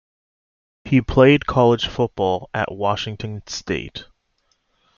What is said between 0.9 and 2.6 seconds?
played college football